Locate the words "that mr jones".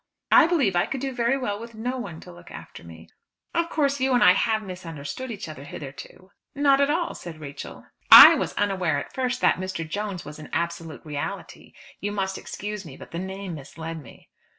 9.41-10.25